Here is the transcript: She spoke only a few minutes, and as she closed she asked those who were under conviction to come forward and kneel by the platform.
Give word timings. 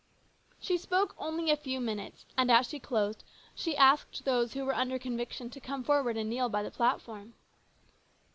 She 0.59 0.79
spoke 0.79 1.13
only 1.19 1.51
a 1.51 1.55
few 1.55 1.79
minutes, 1.79 2.25
and 2.35 2.49
as 2.49 2.65
she 2.67 2.79
closed 2.79 3.23
she 3.53 3.77
asked 3.77 4.25
those 4.25 4.53
who 4.55 4.65
were 4.65 4.73
under 4.73 4.97
conviction 4.97 5.51
to 5.51 5.59
come 5.59 5.83
forward 5.83 6.17
and 6.17 6.27
kneel 6.27 6.49
by 6.49 6.63
the 6.63 6.71
platform. 6.71 7.35